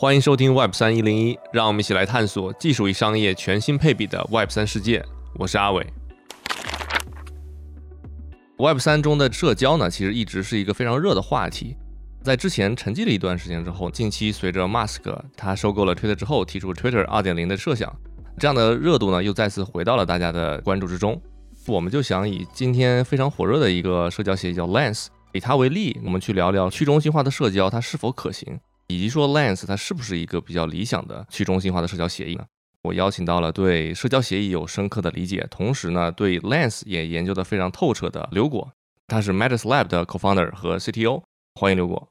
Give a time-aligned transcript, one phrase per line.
[0.00, 5.04] 欢迎收听 Web 三一零一，让我们一起来探索技术与商业全新配比的 Web 三世界。
[5.34, 5.84] 我是阿伟。
[8.58, 11.76] Web 三中的社交呢，其实一直是一个非常热的话题。
[12.22, 15.00] 在之前沉寂了一段时间之后，近期随着 Mask
[15.36, 17.92] 他收购了 Twitter 之后，提出 Twitter 二点零的设想，
[18.38, 21.20] 这样的热度呢，又再次回到了大家的关注之中。
[21.66, 32.44] 我们就想以今天非常火热的一个社交协议叫 Lens，以它为例，我们去聊聊去中心化的社交它是否可行，以及说 Lens 它是不是一个比较理想的去中心化的社交协议呢？
[32.82, 38.72] 我邀请到了对社交协议有深刻的理解，同时呢对 Lens 也研究的非常透彻的刘果，
[39.06, 41.22] 他是 Matters Lab 的 Co-founder 和 CTO，
[41.56, 42.08] 欢迎刘果。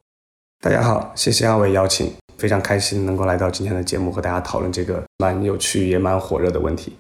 [0.60, 6.94] 大家好，谢谢二位邀请，非常开心能够来到今天的节目和大家讨论这个蛮有趣也蛮火热的问题。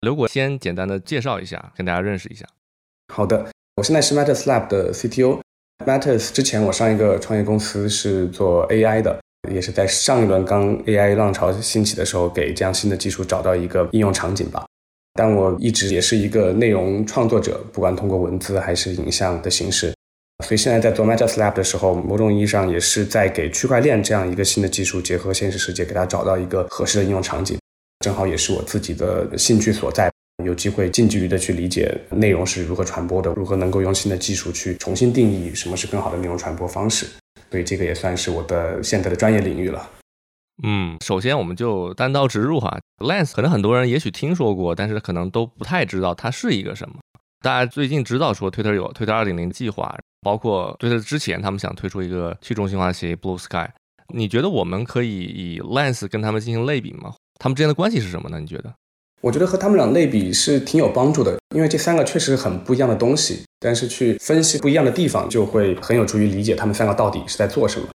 [0.00, 2.46] 刘果先简单的介绍一下，跟大家认识一下。
[3.12, 5.41] 好的，我现在是 Matters Lab 的 CTO。
[5.86, 14.64] Matters 之前我上一个创业公司是做 AI 的，也是在上一轮刚 AI 浪潮兴起的时候，给这样新的技术找到一个应用场景吧。
[15.14, 19.92] 但我一直也是一个内容创作者，不管通过文字还是影像的形式。
[20.44, 27.58] 所以现在在做 Matters Lab 的时候，某种意义上也是在给区块链这样一个新的技术结合现实世界，给它找到一个合适的应用场景。
[28.04, 30.10] 正好也是我自己的兴趣所在，
[30.44, 37.06] 有机会近距离的去理解内容是如何传播的，如何能够用新的技术去重新定义什么是更好的内容传播方式。
[37.50, 39.88] 所以这个也算是我的现在的专业领域了。
[40.62, 46.96] 嗯，首先我们就单刀直入哈，Lens 可能很多人也许听说过，但是可能都不太知道它是一个什么。
[47.40, 53.68] 大家最近知道说 Twitter 有 Twitter 二点零计划，包括 Twitter 之前他们想推出一个去中心化协议 Blue Sky。
[54.14, 57.14] 你觉得我们可以以 Lens 跟他们进行类比吗？
[57.38, 58.38] 他们之间的关系是什么呢？
[58.38, 58.72] 你觉得？
[59.22, 67.86] 我觉得和他们俩类比是挺有帮助的，因为这三个确实很不一样的东西，但是去分析不一样的地方，就会很有助于理解他们三个到底是在做什么。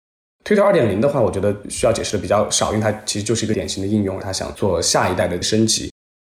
[0.45, 5.91] Twitter 二点零的话，我觉得需要解释的比较少，因为它其实就是一个典型的应用，它想做下一代的升级，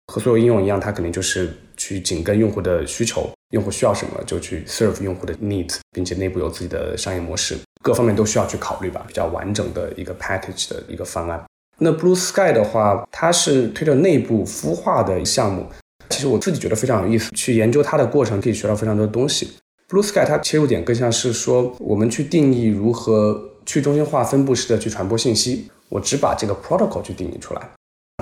[0.08, 11.42] 和所有应用一样，它肯定就是去紧跟用户的需求，用户需要什么就去 serve 用户的 needs，并且内部有自己的商业模式，各方面都需要去考虑吧，比较完整的一个 package 的一个方案。
[11.84, 15.66] 那 Blue Sky 的话，它是推着内部孵化的项目。
[16.12, 19.50] 其实我自己觉得非常有意思，去研究它的过程可以学到非常多的东西。
[19.90, 25.72] Blue Sky 它切入点更像是说，我们去定义如何去中心化分布式的去传播信息。
[25.90, 27.70] 我只把这个 protocol 去定义出来。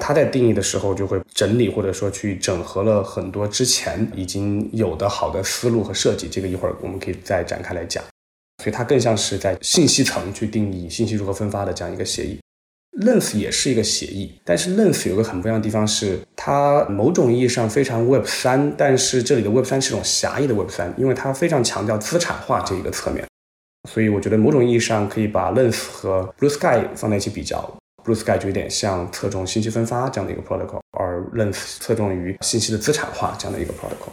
[0.01, 6.29] 它在定义的时候就会整理或者说去整合了很多之前已经有的好的思路和设计。
[6.29, 8.01] 这个一会儿我们可以再展开来讲。
[8.63, 12.39] 所以它更像是在信息层去定义信息如何分发的这样一个协议。
[12.99, 23.25] Lens 也是一个协议，但是 Lens 有个很不一样的地方是，它某种意义上非常 Web 三，但是这里的 Web 三是一种狭义的 Web 三，因为它非常强调资产化这一个侧面，
[23.89, 27.57] 所以我觉得某种意义上可以把 Lens 和 Blue Sky 放在一起比较
[28.03, 34.11] ，Blue Sky 就有点像侧重信息分发这样的一个 protocol，而 Lens 侧重于信息的资产化这样的一个 protocol。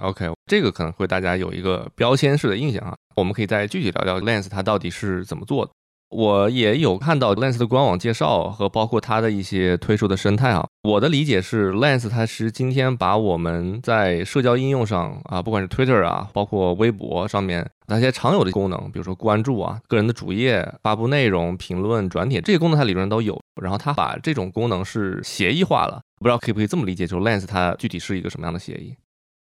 [0.00, 5.72] OK，这个可能会大家有一个标签式的印象啊，我们可以再具体聊聊 Lens 它到底是怎么做的。
[6.10, 10.66] 我也有看到 Lens 的官网介绍和包括它的一些推出的生态啊。
[10.82, 23.38] 我的理解是，Lens 它是今天把我们在社交应用上啊，不管是 Twitter 啊，包括微博上面那些常有的功能，比如说关注啊、个人的主页、发布内容、评论、转帖这些功能，它理论上都有。
[23.60, 28.94] 然后它把这种功能是协议化了，不知道可不可以这么理解，就是 Lens 它具体是一个什么样的协议？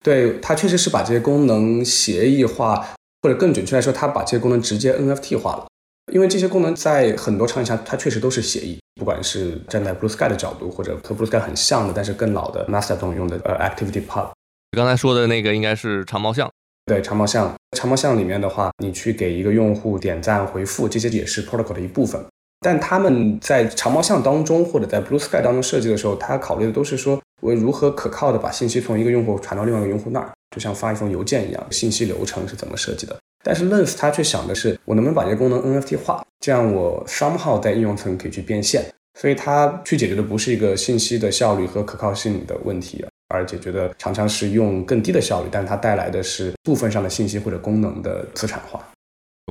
[0.04, 2.86] 对，它确实是把这些功能协议化，
[3.22, 5.68] 或者更准确来说，它把这些功能直接 NFT 化了。
[6.12, 14.30] 因为这些功能在很多场景下，它确实都是协议，不管是站在 Blue Sky 的角度，或者和 Blue Sky 很像的，但是更老的 Mastodon 用的呃 Activity Pub。
[14.72, 16.50] 刚才说的那个应该是长毛象。
[16.86, 22.24] 对，长毛象，长毛象里面的话，你去给一个用户点赞、回复，这些也是 Protocol 的一部分。
[22.62, 33.16] 但他们在长毛象当中，或者在 Blue Sky 当中设计的时候，他考虑的都是说我如何可靠的把信息从一个用户传到另外一个用户那儿，就像发一封邮件一样，信息流程是怎么设计的。
[33.44, 38.84] 但是 Lens 它却想的是，我能不能把这个功能 NFT 化，这样我 somehow 在应用层可以去变现。
[39.20, 48.82] 所以它去解决的不是一个信息的效率和可靠性的问题，而解决的常常是用更低的效率，但它带来的是部分上的信息或者功能的资产化。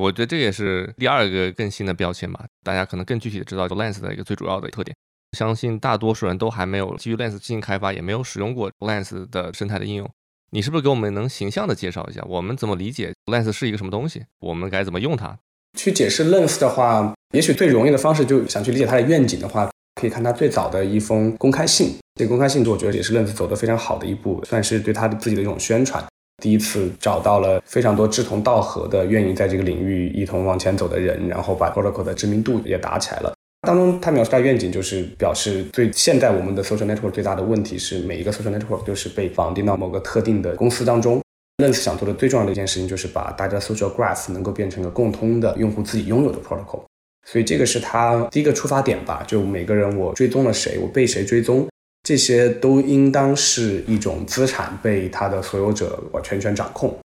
[0.00, 4.96] 我觉得这也是第二个更新的标签吧，大家可能更具体的知道 Lens 的一个最主要的特点。
[5.36, 10.08] 相信大多数人都还没有基于 Lens 进行开发，也没有使用过 Lens 的生态的应用。
[10.50, 14.24] 你是不是给我们能形象的介绍一下，我们怎么理解 Lens 是一个什么东西？
[14.40, 15.36] 我们该怎么用它？
[15.78, 21.94] 去解释 Lens 的话，也许最容易的方式，就想去理解它的愿景的话，可以看它最早的一封公开信。
[22.14, 26.02] 这个公开信，我觉得也是 Lens 走得非常好的一步，算是对他的自己的一种宣传。
[26.42, 33.34] 第一次找到了非常多志同道合的、愿意在这个领域一同往前走的人，然后把 Protocol 的知名度也打起来了。
[33.62, 41.20] 当中他描述的愿景就是表示，最现在我们的 social network 最大的问题是每一个 social network 都是被绑定到某个特定的公司当中。
[41.58, 46.82] Lens 想做的最重要的一件事情就是把大家 social graph 能够变成一个共通的用户自己拥有的 protocol。
[47.26, 49.24] 所以这个是他第一个出发点吧。
[49.26, 51.68] 就每个人我追踪了谁，我被谁追踪，
[52.04, 56.96] 这些都应当是一种资产，被他的所有者我全权掌控。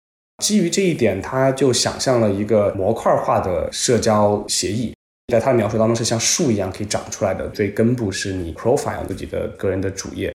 [0.44, 4.92] 基于这一点，他就想象了一个模块化的社交协议。
[5.32, 7.48] 在他的描述当中，是像树一样可以长出来的。
[7.48, 10.30] 最根部是你 profile 自己的个人的主页，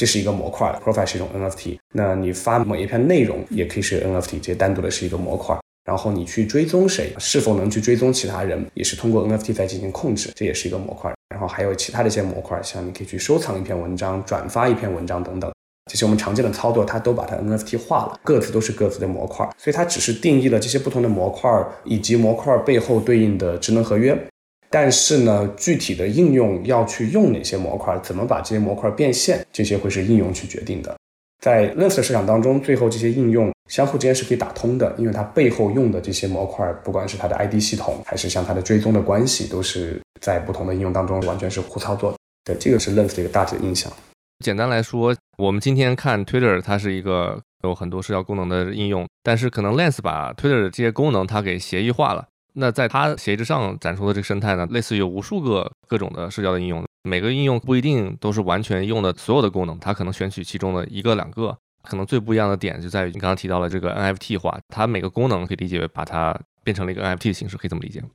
[0.00, 0.74] 这是一个模块。
[0.82, 5.54] profile 是一种 NFT，那你发某一篇内容也可以是 NFT，这单独的是一个模块。
[5.84, 11.12] 然后你去追踪谁，是否能去追踪其他人，也是通过 NFT 在进行控制，这也是一个模块。
[11.28, 15.52] 然后还有其他的一些模块，像你可以去收藏一篇文章、转发一篇文章等等。
[15.90, 21.50] 这些我们常见的操作，它都把它 NFT 化了，各自都是各自的模块，所以它只是定义了这些不同的模块
[21.84, 24.18] 以及模块背后对应的智能合约。
[24.70, 30.94] 但是呢，具体的应用要去用哪些模块，怎么把这些模块变现，这些会是应用去决定的。
[31.40, 42.14] 在 Lens 的市场当中，最后这些应用相互之间是可以打通的，因为它背后用的这些模块，不管是它的 ID 系统，还是像它的追踪的关系，都是在不同的应用当中完全是互操作。
[42.44, 43.90] 对，这个是 Lens 的一个大体的印象。
[44.44, 52.26] 简单来说，我们今天看 Twitter，它是一个有很多社交功能的应用，但是可能 Lens 把 Twitter 的这些功能它给协议化了。
[52.54, 61.56] 那在它协议之上展出的这个生态呢，类似于无数个各种的社交的应用，每个应用不一定都是完全用的所有的功能，它可能选取其中的一个两个。
[61.80, 68.08] 可能最不一样的点就在于你刚刚提到了这个 NFT 化，它每个功能可以理解为把它变成了一个 NFT 的形式，可以这么理解吗？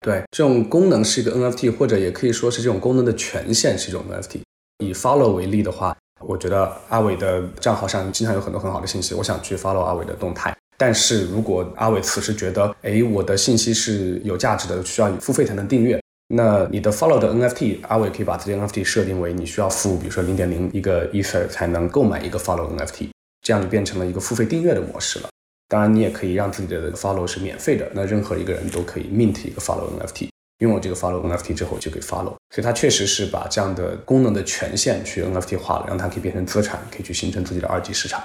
[0.00, 4.40] 对，这种功能是一个 NFT，或者也可以说是这种功能的权限是一种 NFT。
[4.78, 10.56] 以 follow 为例的话，我觉得阿伟的账号上经常有很多很好的信息，我想去 follow 阿伟的动态。
[10.84, 15.98] 但是如果阿伟此时觉得，哎，我的信息是有价值的，需要付费才能订阅，
[16.28, 23.08] 那你的 follow 的 NFT，阿伟可以把这些 NFT 设定为你需要付，比如说零点零一个 ether 才能购买一个 follow NFT，
[23.40, 25.30] 这样就变成了一个付费订阅的模式了。
[25.68, 30.28] 当然，你也可以让自己的 follow 是免费的，那任何一个人都可以 mint 一个 follow NFT。
[30.58, 38.22] 拥有这个 follow NFT 之后就可以 follow，所以它确实是把这样的功能的权限去 NFT 化了，让它可以变成资产，可以去形成自己的二级市场。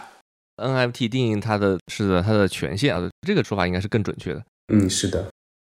[0.59, 4.43] NFT 定义它的是它的权限啊，这个说法应该是更准确的。
[4.73, 5.27] 嗯，是的。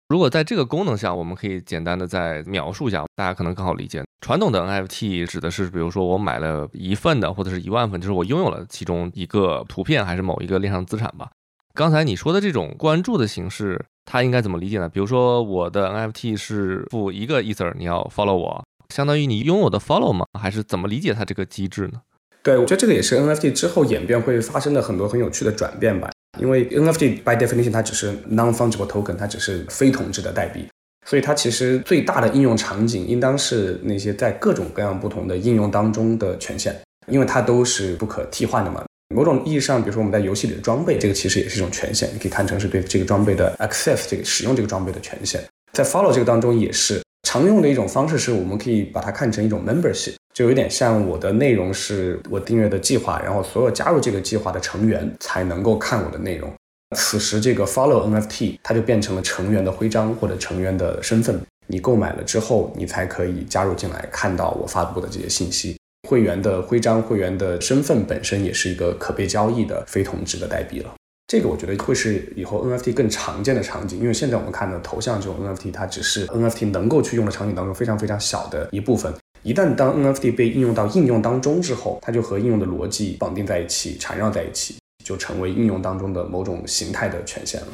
[0.08, 4.04] 如果在这个功能下，我们可以简单的再描述一下，大家可能更好理解。
[4.22, 11.30] 传统的 NFT 指的是，比如说我买了一份的，或者是一万份，就是我拥有了其中一个图片，还是某一个链上资产吧。
[11.74, 13.86] 刚才你说的这种关注的形式。
[14.12, 14.90] 它应该怎么理解呢？
[14.90, 20.26] 比如说我的 NFT 是付一个 Ether，你要 follow 我，相当于你拥有的 follow 吗？
[20.34, 22.02] 还是怎么理解它这个机制呢？
[22.42, 26.10] 对，我觉得这个也是 NFT 之后演变会发生的很多很有趣的转变吧。
[26.40, 30.66] 因为 NFT by definition 它只是 non-fungible token，它只是非同质的代币，
[31.06, 36.74] 所以它其实最大的应用场景应当是那些在各种各样不同的应用当中的权限，
[37.08, 38.86] 因为它都是不可替换的嘛。
[39.14, 45.44] 某种意义上，比如说我们在游戏里的装备，这个其实也是一种权限，你可以看成是对这个装备的 access，这个使用这个装备的权限。
[45.74, 56.50] 在 follow 这个当中也是常用的一种方式，是我们可以把它看成一种 membership，就有点像我的内容是我订阅的计划，然后所有加入这个计划的成员才能够看我的内容。
[56.96, 65.76] 此时这个 follow NFT 它就变成了成员的徽章或者成员的身份，你购买了之后，你才可以加入进来，看到我发布的这些信息。
[66.08, 70.94] 会员的徽章、会员的身份本身也是一个可被交易的非同质的代币了。
[71.28, 79.14] 这个我觉得会是以后 NFT 更常见的场景，因为现在我们看的头像这种 NFT，它只是 NFT 能够去用的场景当中非常非常小的一部分。
[79.44, 87.68] 一旦当 NFT 被应用到应用当中之后，它就和应用的逻辑绑定在一起、缠绕在一起，就成为应用当中的某种形态的权限了。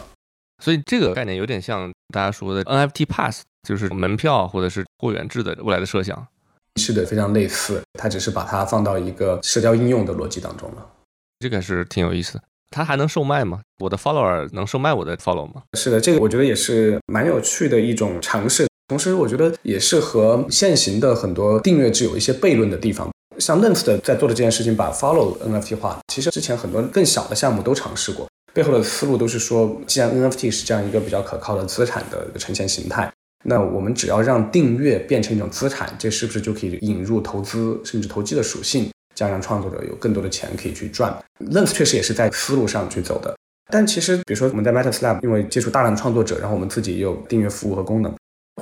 [0.63, 6.27] 所以这个概念有点像大家说的 NFT Pass，就是门票或者是会员制的未来的设想。
[6.77, 10.85] 是的，非常类似，它只是把它放到一个社交应用的逻辑当中了。
[11.39, 12.43] 这个是挺有意思的。
[12.71, 13.61] 它还能售卖吗？
[13.79, 15.63] 我的 follower 能售卖我的 follow 吗？
[15.73, 18.67] 是的，这个我觉得也是蛮有趣的一种尝试。
[18.87, 23.09] 同时，我觉得也是和现行的很多订阅制有一些悖论的地方。
[23.39, 33.11] 像 Lens 的在做的这件事情，把 follow NFT 化，其实之前很多更小的项目都尝试过，背后的思路都是说，既然 NFT 是这样一个比较可靠的资产的呈现形态。
[33.43, 41.15] 那我们只要让订阅变成一种资产，这是不是就可以引入投资甚至投机的属性，这样让创作者有更多的钱可以去赚
[41.51, 43.35] ？Lens 确实也是在思路上去走的。
[43.71, 48.13] 但其实，比如说我们在 Meta Slab，因为接触大量的创作者，然后我们自己也有订阅服务和功能，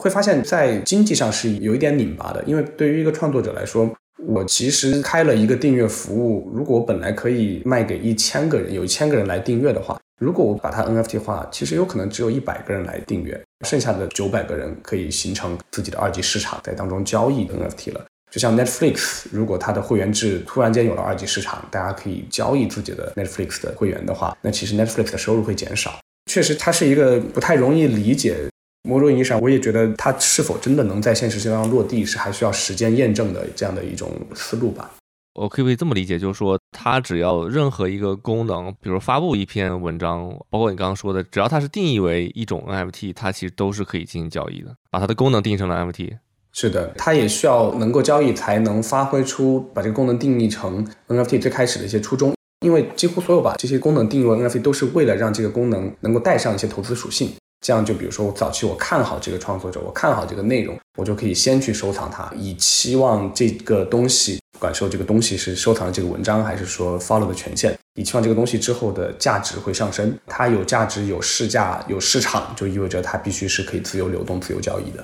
[0.03, 2.43] 会发现，在经济上是有一点拧巴的。
[2.45, 3.89] 因为对于一个创作者来说，
[4.27, 13.41] 我其实开了一个订阅服务，如果我本来可以卖给一千个人，有一千个人来订阅的话，如果我把它 NFT 化，其实有可能只有一百个人来订阅。
[13.65, 18.05] 剩下的九百个人可以形成自己的二级市场，在当中交易 NFT 了。
[18.29, 25.98] 就像 Netflix，如果它的会员制突然间有了二级市场，大家可以交易自己的 Netflix 的会员的话，那其实 Netflix 的收入会减少。
[26.29, 28.36] 确实，它是一个不太容易理解。
[28.83, 34.91] 某种意义上，我也觉得它是否真的能在现实世界上落地，是还需要时间验证的这样的一种思路吧。
[35.35, 44.75] 我可不可以这么理解，就是说，它只要任何一个功能，比如发布一篇文章，包括你刚刚说的，只要它是定义为一种 NFT，它其实都是可以进行交易的。
[44.91, 46.17] 把它的功能定义成了 NFT。
[46.51, 52.33] 是的，它也需要能够交易，才能发挥出把这个功能定义成 NFT 最开始的一些初衷。
[52.63, 57.31] 因为几乎所有把这些功能定义为 NFT，都是为了让这个功能能够带上一些投资属性。
[57.63, 70.13] 这样就比如说，我早期我看好这个创作者，我看好这个内容，我就可以先去收藏它，以期望这个东西，不管说这个东西是收藏这个文章，还是说 follow 的权限，以期望这个东西之后的价值会上升。
[70.27, 75.01] 它有价值、有市价、有市场，就意味着它必须是可以自由流动、自由交易的。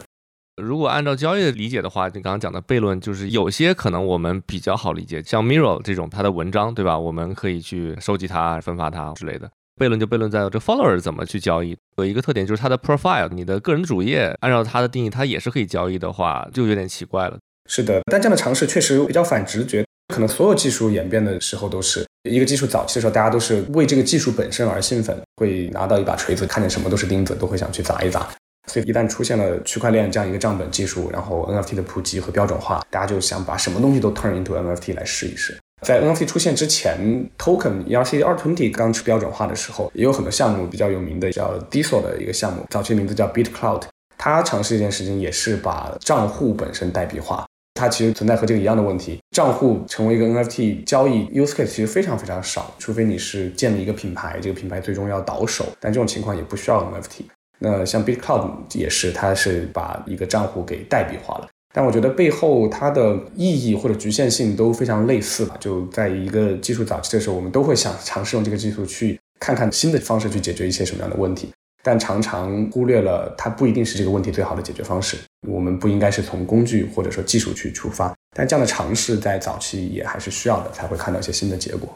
[0.61, 6.99] 如果按照交易的理解的话，你刚刚讲的悖论就是有些可能我们比较好理解，像 Mirror 这种它的文章，对吧？
[6.99, 9.49] 我们可以去收集它、分发它之类的。
[9.79, 17.37] 悖论就悖论在这 follower 怎么去交易，有一个特点就是它的 profile，你的个人主页，按照它的定义，它也是可以交易的话，就有点奇怪了。
[17.69, 28.27] 是的，但这样的尝试确实比较反直觉，可能所有技术演变的时候都是一个技术早期的时候，大家都是为这个技术本身而兴奋，会拿到一把锤子，看见什么都是钉子，都会想去砸一砸。
[28.67, 35.57] 所以一旦出现了区块链这样一个账本技术，然后 NFT 的普及和标准化，大家就想把什么东西都 turn into NFT 来试一试。
[35.81, 36.97] 在 NFT 出现之前
[37.37, 43.83] ，Token ERC 二 twenty 刚去标准化的时候，也有很多项目比较有名的，叫 Diesel 的一个项目，早期名字叫 BitCloud。
[44.17, 47.45] 它尝试一件事情，也是把账户本身代币化。
[47.75, 57.23] 它其实存在和这个一样的问题，账户成为一个 NFT 交易 use case 其实非常非常少，除非你是建立一个品牌，这个品牌最终要倒手，但这种情况也不需要 NFT。
[57.57, 61.47] 那像 BitCloud 也是，它是把一个账户给代币化了。
[61.73, 65.55] 但我觉得背后它的意义或者局限性都非常类似吧。
[65.59, 71.49] 就在一个技术早期的时候，我们都会想尝试用这个技术去看看新的方式去解决一些什么样的问题，
[71.83, 75.17] 但常常忽略了它不一定是这个问题最好的解决方式。
[75.47, 81.87] 我们不应该是从工具或者说技术去出发，但这样的尝试在早期也还是需要的，才会看到一些新的结果。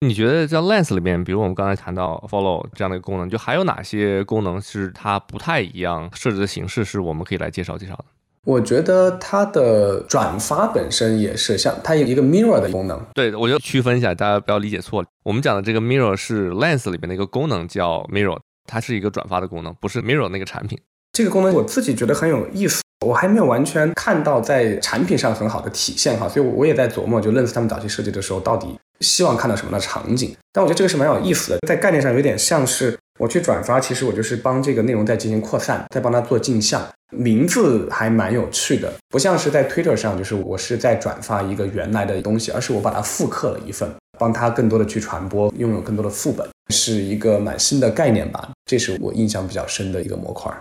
[0.00, 8.04] 你觉得在 Lens 里面，比如我们刚才谈到 Follow 这样的一个功能，就还有哪些功能是它不太一样设置的形式，是我们可以来介绍介绍的？
[8.46, 12.96] 我觉得它的转发本身也是像它有一个 mirror 的功能。
[13.12, 15.08] 对，我就区分一下，大家不要理解错了。
[15.24, 20.78] 我们讲的这个 mirror 是 Lens 里面的一个功能，叫 mirror，它是一个转发的功能，不是 mirror 那个产品。
[21.12, 30.36] 这个功能我自己觉得很有意思，我还没有完全看到在产品上很好的体现哈，所以我也在琢磨，就 Lens 他们早期设计的时候，到底希望看到什么的场景。
[30.52, 32.96] 但我觉得这个是蛮有意思的，在概念上有点像是。
[33.18, 36.86] 我去转发，其实我就是帮这个内容在进行扩散，在帮它做镜像。
[37.12, 48.50] 名字还蛮有趣的，不像是在 Twitter 上，就是我是在转发一个原来的东西，而是我把它复刻了一份，帮它更多的去传播，拥有更多的副本，是一个蛮新的概念吧。
[48.64, 50.52] 这是我印象比较深的一个模块。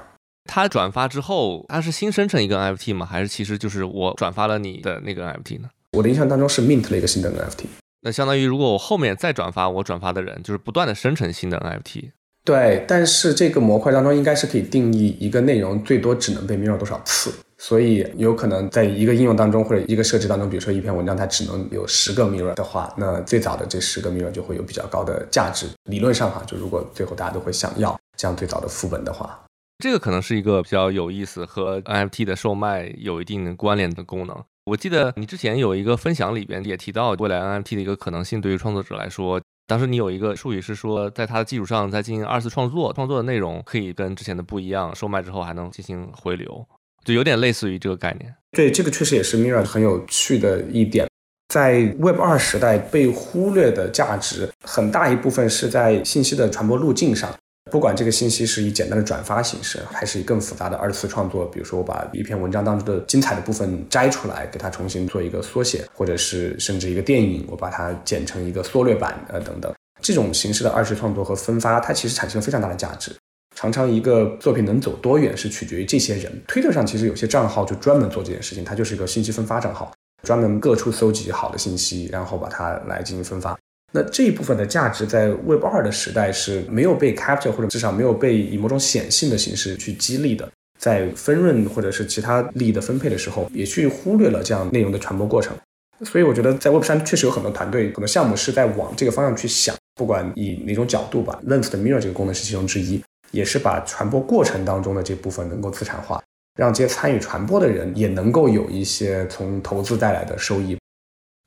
[0.47, 3.07] 它转发之后，它是新生成一个 NFT 吗？
[3.07, 5.69] 还是其实就是我转发了你的那个 NFT 呢？
[5.93, 7.65] 我的印象当中是 mint 了一个新的 NFT。
[8.01, 12.11] 那相当于如果我后面再转发我转发的人，就是不断的生成新的 NFT。
[12.45, 25.65] 对，但是这个模块当中应该是可以定义一个内容最多只能被 mirror 多少次，所以有可能在一个应用当中或者一个设置当中，比如说一篇文章它只能有十个 mirror 的话，那最早的这十个 mirror 就会有比较高的价值。
[25.89, 29.43] 理论上哈，就如果最后大家都会想要这样最早的副本的话，
[29.83, 34.43] 这个可能是一个比较有意思和 NFT 的售卖有一定的关联的功能。
[34.65, 39.41] 我记得你之前有一个分享里边也提到未来 NFT 的一个可能性，对于创作者来说。
[39.67, 46.65] 当时你有一个术语是说，在它的基础上再进行二次创作，创作的内容可以跟之前的不一样，售卖之后还能进行回流，
[47.03, 48.33] 就有点类似于这个概念。
[48.51, 51.09] 对，这个确实也是 Mirror 很有趣的一点，
[51.49, 57.33] 在 Web 二时代被忽略的价值，很大一部分是在信息的传播路径上。
[57.71, 73.11] 不管这个信息是以简单的转发形式，还是以更复杂的二次创作，比如说我把一篇文章当中的精彩的部分摘出来，给它重新做一个缩写，或者是甚至一个电影，我把它剪成一个缩略版，呃等等，这种形式的二次创作和分发，它其实产生了非常大的价值。
[73.55, 76.31] 常常一个作品能走多远，是取决于这些人。
[76.47, 79.91] 推特上其实有些账号就专门做这件事情，它就是一个信息分发账号，
[80.23, 83.57] 专门各处搜集好的信息，然后把它来进行分发。
[83.95, 95.55] 那这一部分的价值在 Web 二的时代是没有被 capture 或者至少没有被以某种显性的形式去激励的，在分润或者是其他利益的分配的时候，也去忽略了这样内容的传播过程。
[96.03, 103.01] 所以我觉得在 Web 三确实有很多团队、很多项目是在往这个方向去想，不管以哪种角度吧，Lens 的 Mirror 这个功能是其中之一。
[103.31, 106.23] 也是把传播过程当中的这部分能够资产化，
[106.57, 110.77] 让这些参与传播的人也能够有一些从投资带来的收益。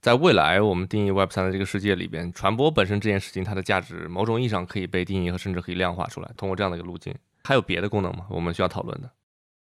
[0.01, 6.31] 在未来，我们定义 Web 三的这个世界里边，传播本身这件事情，它的价值某种意义上可以被定义和甚至可以量化出来。
[6.37, 7.13] 通过这样的一个路径，
[7.43, 8.25] 还有别的功能吗？
[8.31, 9.11] 我们需要讨论的。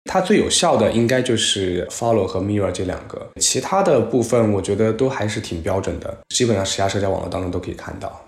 [0.07, 8.25] 它最有效的应该就是 Follow 和 Mirror 这两个，其他的部分我觉得都还是挺标准的，基本上其他社交网络当中都可以看到。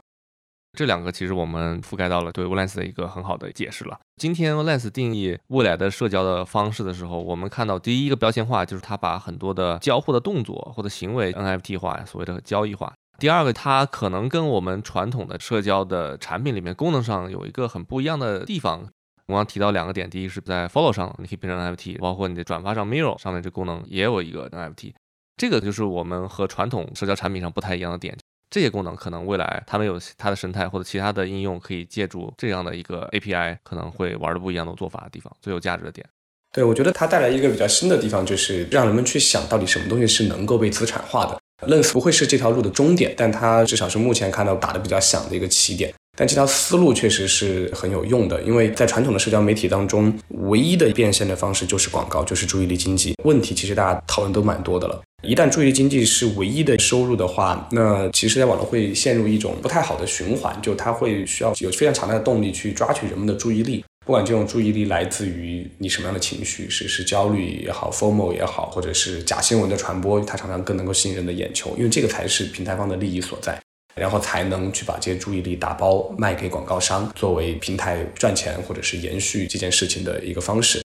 [0.76, 3.98] 这两个其实我们覆盖到了对 w a l e n s 的一个很好的解释了。
[4.18, 12.92] 今天 w a l e n s 定义未来的社交的方式的时候，我们看到第一个标签化就是它把很多的交互的动作或者行为 NFT 化，所谓的交易化。
[13.18, 18.86] 第二个，它可能跟我们传统的社交的产品里面功能上有一个很不一样的地方。
[19.28, 24.92] 我刚提到两个点，第一是在 Follow 上你可以变成 NFT，包括你的转发上 Mirror 上面这功能也有一个 NFT，
[25.36, 28.16] 这个就是我们和传统社交产品上不太一样的点。
[28.50, 36.06] 这些功能可能未来他们有它的生态或者其他的应用，可以借助这样的一个 API，可能会玩的不一样的做法的地方，最有价值的点。
[36.52, 41.38] 对，我觉得它带来一个比较新的地方，就是让人们去想到底什么东西是能够被资产化的。
[41.66, 45.92] Lens 不会是这条路的终点，但它至少是目前看到打的比较响的一个起点。
[46.18, 53.14] 但这条思路确实是很有用的，因为在传统的社交媒体当中，唯一的变现的方式就是广告，就是注意力经济。
[53.24, 55.02] 问题其实大家讨论都蛮多的了。
[55.26, 73.60] 一旦注意力经济是唯一的收入的话，那其实社交网络会陷入一种不太好的循环，就它会需要有非常强大的动力去抓取人们的注意力，不管这种注意力来自于你什么样的情绪，是是焦虑也好，formal 也好，或者是假新闻的传播，它常常更能够吸引人的眼球，因为这个才是平台方的利益所在，
[73.96, 80.85] 然后才能去把这些注意力打包卖给广告商，作为平台赚钱或者是延续这件事情的一个方式。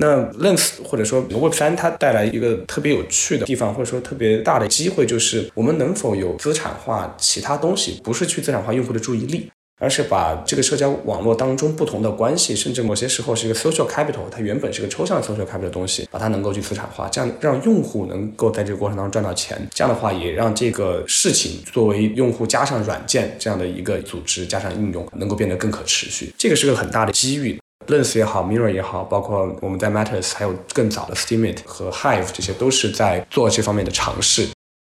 [0.00, 9.50] 那 Lens 或者说 Web 三，它带来一个特别有趣的地方，或者说特别大的机会，就是我们能否有资产化其他东西，不是去资产化用户的注意力，
[9.80, 19.60] 而是把这个社交网络当中不同的关系，甚至某些时候是一个 social capital，它原本是个抽象的 social capital 的东西，把它能够去资产化，这样让用户能够在这个过程当中赚到钱。
[19.74, 26.32] 这样的话，也让这个事情作为用户加上软件这样的一个组织加上应用，能够变得更可持续。
[26.38, 27.58] 这个是个很大的机遇。
[27.88, 34.46] Lens 也好，Mirror 也好，包括我们在 Matters，还有更早的 Steemit 和 Hive，这些都是在做这方面的尝试。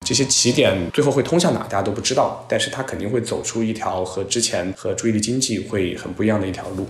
[0.04, 6.86] 这些起点最后会通向哪，大家都不知道，但是它肯定会走出一条和之前和注意力经济会很不一样的一条路。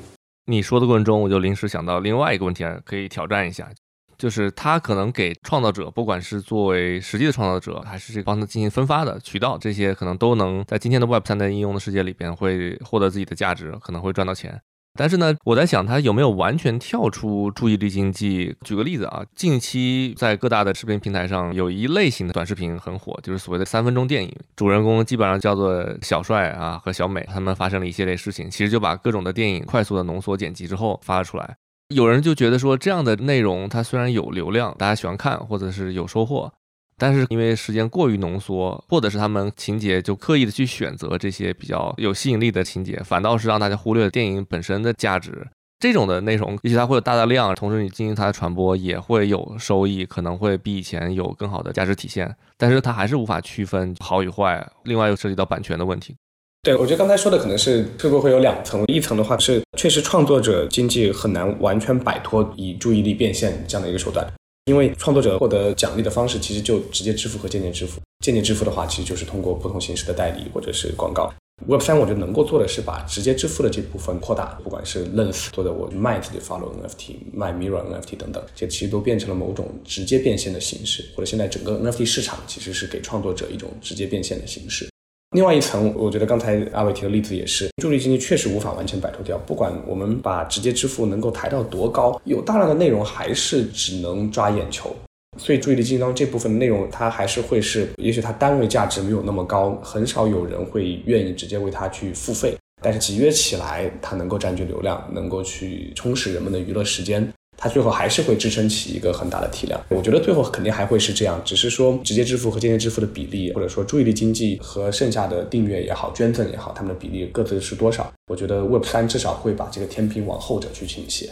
[0.46, 3.70] 你说的过程中，我就临时想到另外一个问题，可以挑战一下，
[4.18, 14.60] 就是它可能给创造者，不管是作为实际的创造者，还是这个帮他进行分发的渠道，这些可能都能在今天的 Web 三的应用的世界里边会获得自己的价值，可能会赚到钱。
[14.94, 18.54] 但是呢，我在想它有没有完全跳出注意力经济。
[18.62, 31.56] 举个例子啊，近期在各大的视频平台上有一类型的短视频很火，就是所谓的三分钟电影，主人公基本上叫做小帅啊和小美，他们发生了一系列事情，其实就把各种的电影快速的浓缩剪辑之后发了出来。
[31.88, 36.52] 有人就觉得说，这样的内容它虽然有流量，大家喜欢看或者是有收获。
[36.98, 45.46] 但是因为时间过于浓缩，或者是他们情节就刻意的去选择这些比较有吸引力的情节，反倒是让大家忽略了电影本身的价值。
[45.80, 52.32] 这种的内容，也许它会有大的量，同时你进行它的传播也会有收益，可能会比以前有更好的价值体现。
[52.56, 54.64] 但是它还是无法区分好与坏。
[54.84, 56.14] 另外又涉及到版权的问题。
[56.62, 64.24] 对，我觉得刚才说的可能是会不会有两层，一层的话是确实创作者经济很难完全摆脱以注意力变现这样的一个手段。
[64.66, 68.00] 因为创作者获得奖励的方式其实就直接支付和间接支付。
[68.24, 71.32] 间接支付的话，其实就是通过不同形式的代理或者是广告。
[71.66, 81.04] Web 三我觉得能够做的是把直接支付的这部分扩大，不管是 Lens 做的我卖自己 Follow NFT、卖 Mirror NFT 等等，这其实都变成了某种直接变现的形式。
[81.16, 84.91] 或者现在整个 NFT 市场其实是给创作者一种直接变现的形式。
[85.32, 89.38] 另外一层，我觉得刚才阿伟提的例子也是，助力经济确实无法完全摆脱掉。
[89.46, 94.94] 不管我们把直接支付能够抬到多高，有大量的内容还是只能抓眼球。
[95.38, 102.54] 所以注意力经济当中这部分内容，它还是会是，也许它单位价值没有那么高，很少有人会愿意直接为它去付费。
[102.82, 107.26] 但是集约起来，它能够占据流量，能够去充实人们的娱乐时间。
[107.62, 118.12] 它最后还是会支撑起一个很大的体量，我觉得最后肯定还会是这样，只是说直接支付和间接支付的比例，或者说注意力经济和剩下的订阅也好、捐赠也好，他们的比例各自是多少？
[118.26, 121.30] 我觉得 Web 三至少会把这个天平往后者去倾斜。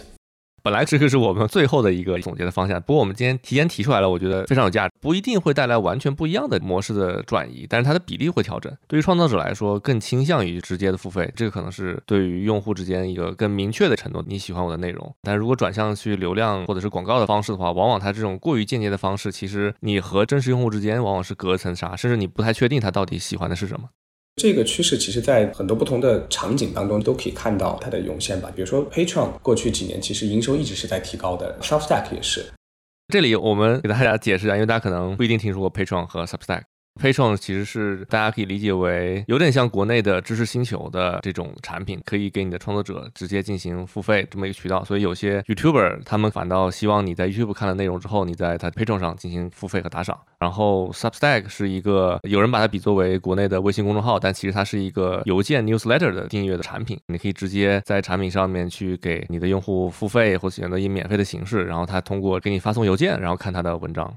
[0.62, 8.70] 本来这个是我们最后的一个总结的方向，不过我们今天提前提出来了，我觉得非常有价值，不一定会带来完全不一样的模式的转移，但是它的比例会调整。
[8.87, 15.14] 对于创作者来说，更倾向于直接的付费，这个可能是对于用户之间一个更明确的承诺，你喜欢我的内容。
[15.23, 23.88] 但如果转向去流量或者是广告的方式的话，往往它这种过于间接的方式，其实你和真实用户之间往往是隔层纱，甚至你不太确定他到底喜欢的是什么。
[24.37, 28.51] 这个趋势其实，在很多不同的场景当中都可以看到它的涌现吧。
[28.55, 32.47] 比如说，Patreon 过去几年其实营收一直是在提高的，Substack 也是。
[33.12, 36.62] 这里我们给大家解释一下，因为大家可能不一定听说过 Patreon 和 Substack。
[37.01, 44.85] Patreon 其实是大家可以理解为有点像国内的知识星球的这种产品，可以给你的创作者直接进行付费这么一个渠道。
[44.85, 50.19] 所以有些 YouTuber 他们反倒希望你在 YouTube 看了内容之后，你在他 Patreon 上进行付费和打赏。
[50.39, 56.99] 然后 Substack 是一个有人把它比作为国内的微信公众号，但其实它是一个邮件 newsletter 的订阅的产品。
[57.07, 64.15] 你可以直接在产品上面去给你的用户付费，或者选择以免费的形式，然后他通过给你发送邮件，然后看他的文章。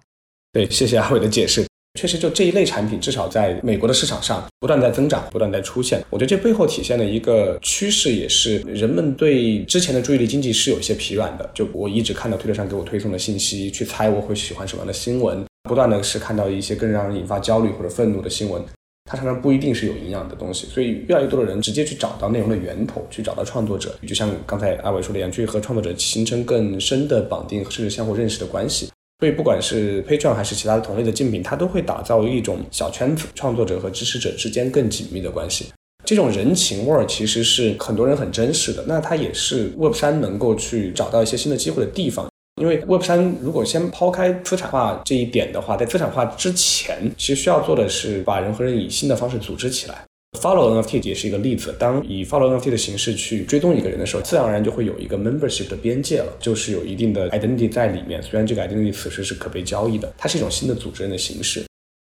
[0.51, 1.65] 对，谢谢阿伟的解释。
[1.99, 6.03] 确实，就这一类产品，至少在美国的市场上不断在增长，不断在出现。
[6.09, 11.47] 我觉得这背后体现的一个趋势，也是人们对之前的注意力经济是有一些疲软的。
[11.53, 18.59] 就我一直看到推特上给我推送的信息，去猜我会喜欢什么样的新闻，不断的是看到一些更让人引发焦虑或者愤怒的新闻，
[19.05, 20.65] 它常常不一定是有营养的东西。
[20.65, 28.89] 所以，越来越多的人直接去找到内容的源头，去找到创作者，就像刚才阿伟说的一样，去和创作者形成更深的绑定，甚至相互认识的关系。
[29.19, 35.67] 所以，不管是 Patreon 还是其他的同类的竞品，它都会打造一种小圈子，创作者和支持者之间更紧密的关系。
[36.03, 38.83] 这种人情味儿其实是很多人很珍视的。
[38.85, 42.27] 那它也是 Web 三能够去找到一些新的机会的地方。
[42.61, 50.03] 因为 Web 三如果先抛开资产化这一点的话，在资产化之前，其实需要做的是把人和人以新的方式组织起来。
[50.33, 51.73] Follow NFT 也是一个例子。
[51.79, 58.21] 当以 Follow NFT 的形式去追踪一个人的时候，自然而然就会有一个 membership 的边界了，就是有一定的 identity 在里面。
[58.21, 61.63] 虽然这个 identity 此时是可被交易的，它是一种新的组织人的形式。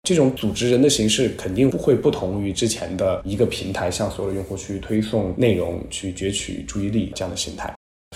[0.09, 7.73] 这种组织人的形式肯定不会不同于之前的一个平台向所有的用户去推送内容、去攫取注意力这样的形态。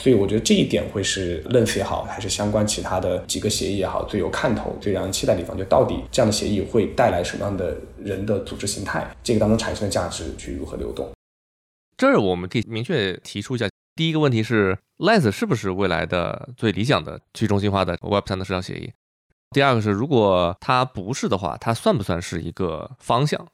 [0.06, 11.10] 所以我觉得这一点会是 Lens 也好，还是相关其他的几个协议也好，最有看头、最让人期待的地方，就到底这样的协议会带来什么样的人的组织形态，这个当中产生的价值去如何流动。
[11.96, 18.92] 这儿我们可以明确提出一下，第一个问题是 Lens 是不是未来的最理想的去中心化的 Web 三的社交协议？
[19.50, 23.44] 第二个是，如果它不是的话，它算不算是一个方向？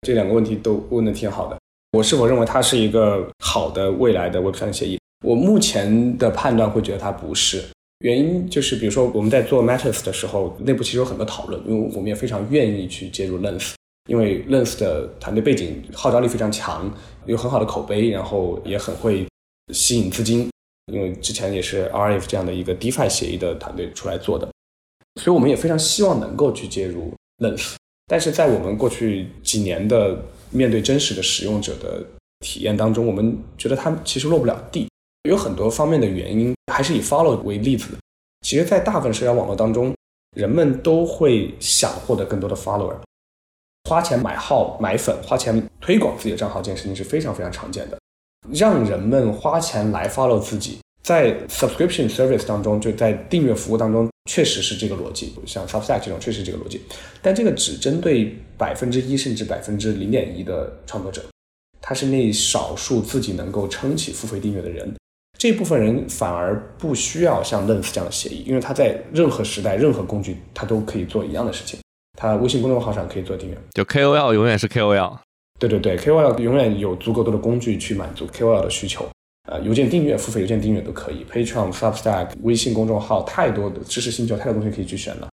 [0.00, 1.58] 这两个问题都问的挺好的。
[1.90, 4.98] 我是否认为它是一个好的未来的 Web 三的协议？
[5.22, 7.62] 我目前的判断会觉得它不是，
[8.00, 13.74] 原因就是，比如说我们在做 Matters 的时候，内部其实有很多讨论，因为我们也非常愿意去介入 Lens，
[14.10, 16.92] 因为 Lens 的团队背景号召力非常强，
[17.26, 19.24] 有很好的口碑，然后也很会
[19.72, 20.50] 吸引资金，
[20.92, 24.48] 因为之前也是 RF 这样的一个 DeFi 协议的团队出来做的，
[25.20, 27.74] 所以我们也非常希望能够去介入 Lens，
[28.08, 32.04] 但是在我们过去几年的面对真实的使用者的
[32.40, 34.88] 体验当中，我们觉得它其实落不了地。
[35.28, 37.98] 有很多方面的原因，还是以 follow 为例子的。
[38.44, 39.94] 其实，在大部分社交网络当中，
[40.36, 42.96] 人们都会想获得更多的 follower，
[43.88, 47.96] 花钱买号、买粉，花钱推广自己的账号，这件事情是非常非常常见的。
[48.52, 55.32] 让人们花钱来 follow 自己，在 subscription service 当中，就在订阅服务当中，确实是这个逻辑。
[55.46, 56.82] 像 Substack 这种，确实这个逻辑。
[57.22, 61.22] 但这个只针对百分之一甚至百分之零点一的创作者，
[61.80, 64.92] 他是那少数自己能够撑起付费订阅的人。
[65.42, 71.80] 这部分人反而不需要像 Lens 这样的协议，因为他在任何时代、任何工具，他都可以做一样的事情。
[72.16, 75.18] 他微信公众号上可以做订阅，就 KOL 永远是 KOL。
[75.58, 79.04] 对对对，KOL 永远有足够多的工具去满足 KOL 的需求。
[79.50, 85.28] 呃，邮件订阅、付费邮件订阅都可以，Patreon、Substack、微信公众号，太多的知识星球，太多东西可以去选了。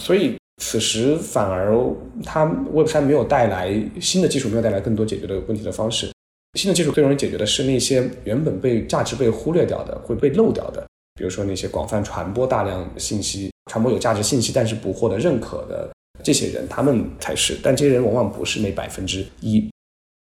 [0.00, 1.76] 所以此时反而
[2.24, 6.08] 它 Web 三没有带来新的技术，没有带来更多解决的问题的方式。
[6.54, 15.90] 新的技术最容易解决的是那些原本被价值被忽略掉的、会被漏掉的，比如说那些广泛传播大量信息、传播有价值信息但是不获得认可的
[16.22, 17.56] 这些人，他们才是。
[17.62, 19.68] 但这些人往往不是那百分之一。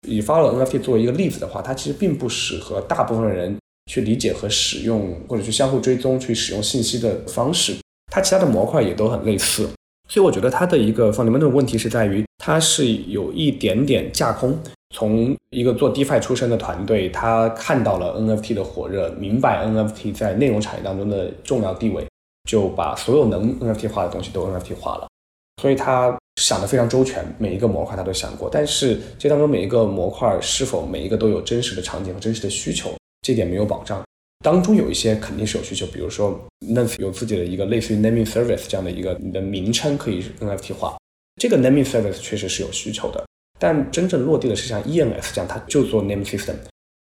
[0.07, 3.57] 以 Follow NFT 作为一个例子的话，它其实并不适合大部分人
[3.91, 7.75] 去理解和使用，或者去相互追踪、去使用信息的方式。
[8.13, 9.69] 它其他的模块也都很类似，
[10.09, 14.59] 所以我觉得它的一个 fundamental 问题是在于，它是有一点点架空。
[14.95, 22.07] 从一个做 DeFi 出身的团队，他看到了 NFT 的火热，明白 NFT 在内容产业当中的重要地位，
[22.49, 25.07] 就把所有能 NFT 化的东西都 NFT 化了。
[25.61, 28.49] 所以他想的非常周全，每一个模块他都想过。
[28.51, 32.91] 但是这当中每一个模块是否每一个都有真实的场景和真实的需求，
[33.21, 34.03] 这点没有保障。
[34.41, 40.97] 当中有一些肯定是有需求，比如说 n e 有自己的一个类似于 Naming Service 这样的一个你的名称可以 NFT 化，
[41.41, 43.25] 这个 Naming Service 确实是有需求的。
[43.59, 46.55] 但真正落地的是像 ENS 这样，它就做 Name System。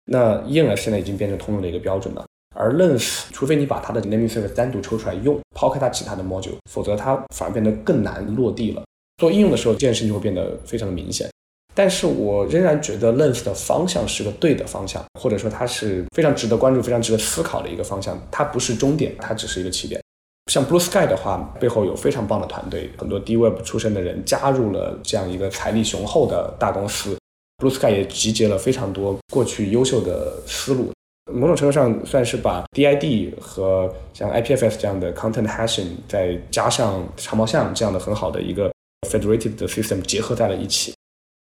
[0.07, 2.25] 那 ENS 现在已经变成通用的一个标准了。
[2.57, 8.83] 而 Lens，除非你把它的 Name System 单独抽出来用，抛开它其他的 Module，否则它反而变得更难落地了。
[9.19, 11.31] 做应用的时候，这件事情就会变得非常的明显。
[11.79, 18.21] 但是我仍然觉得 Lens 的方向是个对的方向，或者说它是非常值得关注、非常值得思考的一个方向。
[18.33, 20.03] 它不是终点，它只是一个起点。
[20.51, 27.17] 像 Blue Sky 的话，背后有非常棒的团队，很多 D Web 出身的人加入了这样一个财力雄厚的大公司。
[27.59, 30.91] Blue Sky 也集结了非常多过去优秀的思路，
[31.33, 38.69] 某种程度上算是把 DID 和像 IPFS 这样的 Content Hashing，再加上长毛象这样的很好的一个
[39.09, 40.93] Federated 的 System 结合在了一起。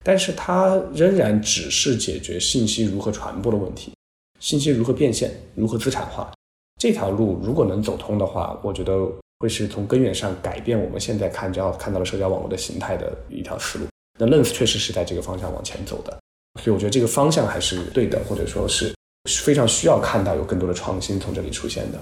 [0.02, 3.92] 但是它仍然只是解决信息如何传播的问题，
[4.40, 6.32] 信息如何变现、如何资产化
[6.80, 9.06] 这条路，如果能走通的话，我觉得
[9.38, 13.86] 会是从根源上改变我们现在看到看到了社交网络的形态的一条思路。
[14.18, 16.18] 那 Lens 确实是在这个方向往前走的，
[16.60, 18.92] 所以我觉得这个方向还是对的，或者说是
[19.42, 22.00] 非常需要看到有更多的创新从这里出现的。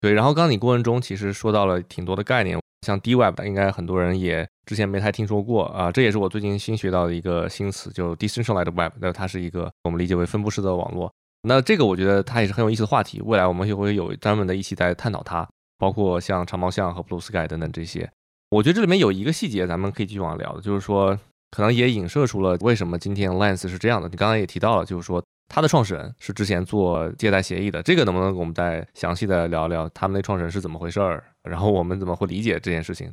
[0.00, 2.58] 对，然后刚刚你过程中其实说到了挺多的概念。
[2.86, 8.92] 像 D Web 应该很多人也之前没太听说过啊，这也是我最近新学到的一个新词，就 Decentralized Web。
[9.00, 11.12] 那它是一个我们理解为分布式的网络。
[11.42, 15.48] 那这个我觉得它也是很有意思的话题，未来我们也会有专门的一起在探讨它，
[15.78, 18.10] 包括像长毛象和 Blue Sky 等等这些。
[18.50, 21.18] 我觉得这里面有一个细节，咱们可以继续往聊，就是说
[21.50, 24.08] 可能也影射出了为什么今天 Lens 是这样的。
[24.08, 25.22] 你刚刚也提到了，就是说。
[25.54, 31.22] 他的创始人是之前做借贷协议的，这个能不能我们再详细的聊聊他们那创始人是怎么回事儿？
[31.42, 33.12] 然后我们怎么会理解这件事情？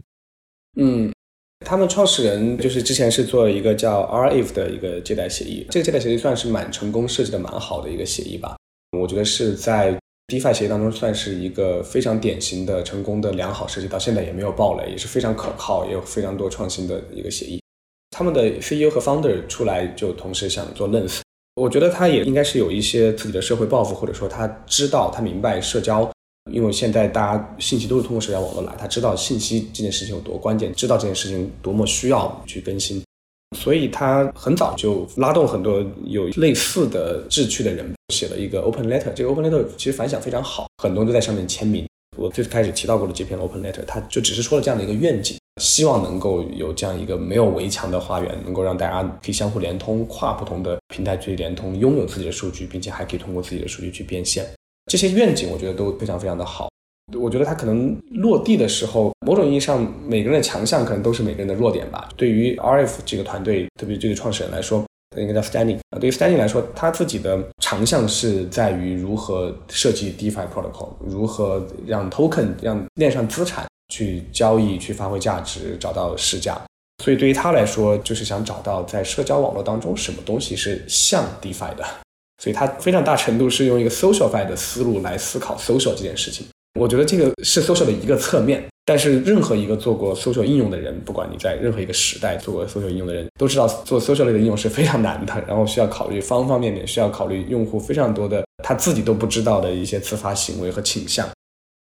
[0.78, 1.12] 嗯，
[1.66, 8.56] 他们创始人就是之前是做了一个叫 R F 的一个借贷协议，这个借贷协议算是蛮成功，设计的蛮好的一个协议吧。
[8.98, 9.96] 我觉得是在
[10.28, 17.62] DeFi 协议当中算是一个非常典型的成功的良好设计，到现在也没有爆雷，也是非常可靠，也有非常多创新的一个协议。
[18.10, 21.20] 他们的 CEO 和 Founder 出来就同时想做 Lens。
[21.56, 26.10] 我觉得他也应该是有一些自己的社会抱负，或者说他知道他明白社交，
[26.52, 33.04] 因为现在大家信息都是通过社交网络来，他知道信息这件事情有多关键，知道这件事情多么需要去更新，
[33.58, 39.12] 所以他很早就拉动很多有类似的志趣的人，写了一个 open letter。
[39.14, 41.86] 这个 open letter 其实反响非常好，很多人都在上面签名。
[42.18, 45.38] 我最开始提到过的这篇 open letter，他就只是说了这样的一个愿景。
[45.62, 54.46] 希望能够有这样一个没有围墙的花园，能够让大家可以相互连通，跨不同的平台去连通，拥有自己的数据，并且还可以通过自己的数据去变现。
[54.90, 56.68] 这些愿景我觉得都非常非常的好。
[57.18, 62.10] 我觉得它可能落地的时候，某种意义上每个人的强项可能都是每个人的弱点吧。
[62.18, 64.84] 对于 RF 这个团队，特别这个创始人来说，
[65.16, 66.00] 他应该叫 Stanley 啊。
[66.00, 73.66] 对于 Stanley 来说，他自己的长项是在于如何设计 DeFi protocol，如何让 token 让链上资产。
[73.92, 76.56] 去交易，去发挥价值，找到市价。
[77.04, 81.84] 所以对于他来说，就是想找到在社交网络当中什么东西是像 DeFi 的。
[82.40, 86.48] 所以他非常大程度是用一个 SocialFi 的思路来思考 Social 这件事情。
[86.80, 88.64] 我觉得这个是 Social 的一个侧面。
[88.86, 101.30] 但是任何一个做过 Social 应用的人，不管你在任何一个时代做过 Social 应用的人，都知道做 Social 类的应用是非常难的，然后需要考虑方方面面，需要考虑用户非常多的他自己都不知道的一些自发行为和倾向。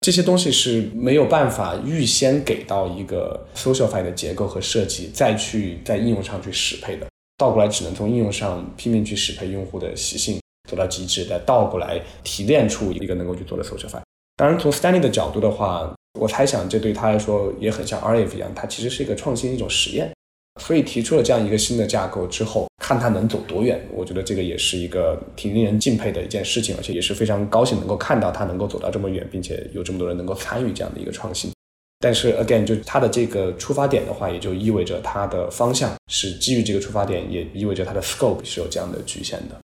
[0.05, 7.07] 这些东西是没有办法预先给到一个 SocialFi 的结构和设计，再去在应用上去适配的。
[7.39, 10.39] 倒过来只能从应用上拼命去适配用户的习性，
[10.69, 14.01] 做到极致，再倒过来提炼出一个能够去做的 SocialFi。
[14.37, 20.13] 当然，从 Stanley 的角度的话，我猜想这对他来说也很像 RF 一样，它其实是一个创新一种实验。
[20.61, 31.53] 所以提出了这样一个新的架构之后，看它能走多远，我觉得这个也是一个挺令人敬佩的一件事情，而且也是非常高兴能够看到它能够走到这么远，并且有这么多人能够参与这样的一个创新。
[32.01, 39.57] 但是 again，就它的这个出发点的话，也就意味着它的方向是基于这个出发点，也意味着它的 scope 是有这样的局限的。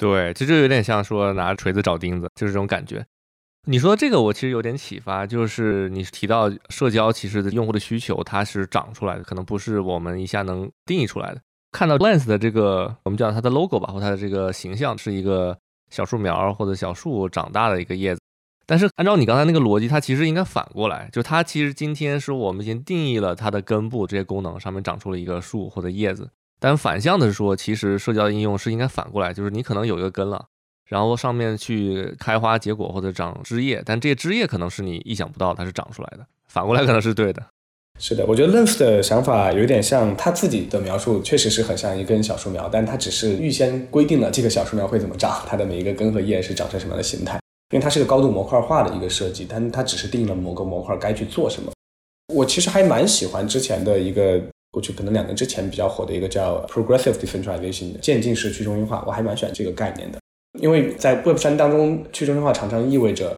[0.00, 3.04] 对，这就有点像说拿锤子找钉子，就是这种感觉。
[3.66, 11.42] 你说这个我其实有点启发，就是你提到社交其实用户的需求它是长出来的，可能不是我们一下能定义出来的。
[11.70, 15.54] 看到 Lens 的这个我们叫它的 logo 吧，或它的这个形象是一个
[15.90, 18.20] 小树苗或者小树长大的一个叶子，
[18.64, 26.30] 但是按照你刚才那个逻辑，它其实应该反过来，就它其实今天是我们先定义了它的根部这些功能上面长出了一个树或者叶子，
[26.60, 30.44] 但反向的是说，其实社交应用是应该反过来，就是你可能有一个根了。
[30.86, 37.40] 然后上面去开花结果或者长枝叶，但这些枝叶可能是你意想不到它是长出来的，反过来可能是对的。
[37.98, 47.38] 是的，我觉得 Lens 的想法有点像他自己的描述，确实是很像一根小树苗，但他只是预先规定了这个小树苗会怎么长，它的每一个根和叶是长成什么样的形态，
[47.72, 51.70] 因为它是个高度模块化的一个设计，但它只是定了某个模块该去做什么。
[52.34, 60.18] 我其实还蛮喜欢之前的一个过去可能两年之前比较火的一个叫 Progressive Decentralization 渐进式去中心化，我还蛮喜欢这个概念的。
[60.60, 63.36] 因为在 Web 三当中，去中心化常常意味着，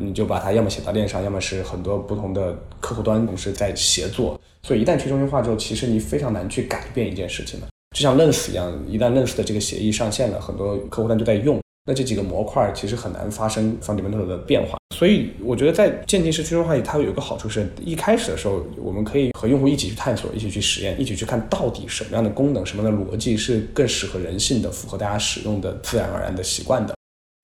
[0.00, 4.40] 你就把它要么写到链上，要么是很多不同的客户端同时在协作。
[4.62, 7.68] 所以一旦去中心化之后，其实你非常难去改变一件事情了。
[7.96, 14.78] 就像 Lens 一样，一旦 Lens 的这个协议上线了，很多客户端就在用，那这几个模块其实很难发生 fundamental 的变化。
[14.94, 26.94] 所以我觉得在渐进式去中心化，它有一个好处是，一开始的时候我们可以和用户一起去探索，一起去实验，一起去看到底什么样的功能、什么样的逻辑是更适合人性的、符合大家使用的自然而然的习惯的，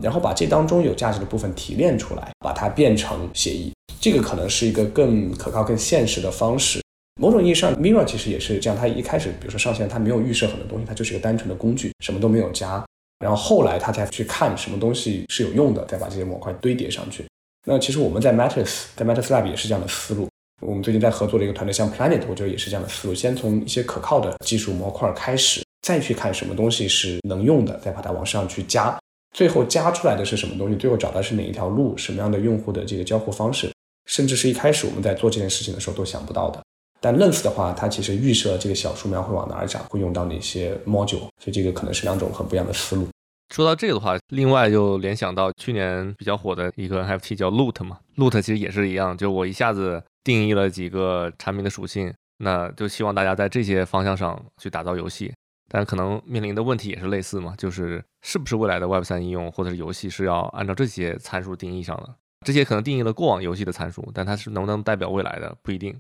[0.05, 6.81] 然后把这当中有价值的部分提炼出来，把它变成协议，这个可能是一个更可靠、更现实的方式。
[7.21, 8.79] 某种意义上，Mirror 其实也是这样。
[8.79, 12.85] 它一开始，比如说上线，它没有预设很多东西，它就是一个单纯的工具，什么都没有加。
[13.19, 17.25] 然后后来他才去看什么东西是有用的，再把这些模块堆叠上去。
[17.67, 20.29] 那其实我们在 Matters，在 Matters Lab 也是这样的思路。
[20.61, 23.15] 我们最近在合作的一个团队，像 Planet，我觉得也是这样的思路。
[23.15, 28.97] 先从一些可靠的技术模块开始，再去看什么东西是能用的，再把它往上去加。
[29.35, 30.77] 最后加出来的是什么东西？
[30.77, 33.71] 最后找到是哪一条路，什么样的用户的这个交互方式，
[34.07, 36.61] 甚至是一开始我们在做这件事情的时候都想不到的。
[37.01, 43.07] 但 Lens 的话，它其实预设这个小树苗会往哪儿长，会用到哪些 module，所以这个可能是两种很不一样的思路。
[43.55, 55.33] 说到这个的话，另外就联想到去年比较火的一个 NFT 叫 Loot 嘛，Loot 其实也是一样，就我一下子定义了几个产品的属性，那就希望大家在这些方向上去打造游戏，
[55.71, 62.15] 但可能面临的问题也是类似嘛，就是是不是未来的 Web 三应用或者是游戏是要按照这些参数定义上的？
[62.45, 65.99] 这些可能定义了过往游戏的参数，但它是能不能代表未来的不一定。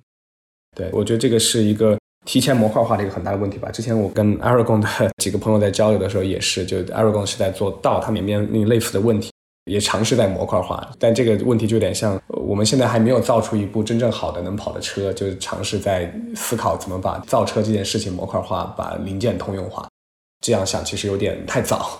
[0.76, 3.70] 对，我觉得这个是一个提前模块化的一个很大的问题吧。
[3.70, 9.30] 之前我跟 Aragon 的 几个朋友在交流的时候，也是，就 Aragon 是在做到，他们也面临类似的问题，
[9.70, 10.88] 也尝试在模块化。
[10.98, 19.88] 但这个问题就有点像，我们现在还没有造出一部真正好的能跑的车，就尝试在思考怎么把造车这件事情模块化，把零件通用化。
[20.44, 21.98] 这样想其实有点太早。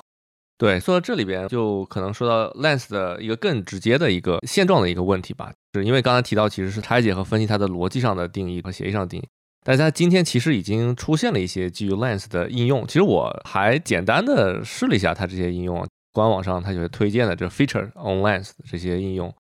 [0.59, 9.29] 对，说到这里边，就可能说到 Lens 的一个更直接的一个现状的一个问题吧，是因为刚才提到其实是拆解和分析它的逻辑上的定义和协议上的定义，
[9.65, 12.85] 但是它今天其实已经出现了一些基于 Lens 的应用。
[12.89, 19.33] 其实我还简单的试了一下它这些应用，官网上它有推荐的这 feature on Lens 这些应用，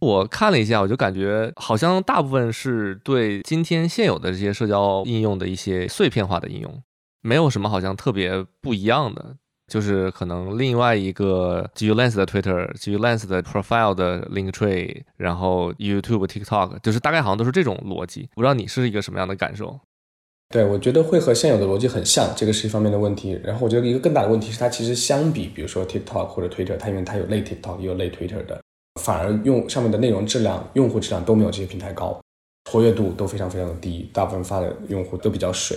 [0.00, 6.82] 我看了一下，我就感觉好像大部分是对今天现有的这些社交应用的一些碎片化的应用，
[7.20, 9.36] 没有什么好像特别不一样的。
[9.66, 18.28] 就是可能另外一个基于 Lens 的 Twitter，基于 Lens 的 Profile 的 Link Tree，然后 YouTube、TikTok，就是大概好像都是这种逻辑。
[18.34, 19.80] 不知道你是一个什么样的感受？
[20.50, 23.40] 对，我觉得会和现有的逻辑很像，这个是一方面的问题。
[23.42, 28.60] 然后我觉得一个更大的问题是，它其实相比，比如说 TikTok 或者 Twitter，它因为它有类 TikTok 也有类 Twitter 的，
[29.00, 32.20] 反而用上面的内容质量、用户质量都没有这些平台高，
[32.70, 35.76] 活跃度都非常非常的低，大部分发的用户都比较水。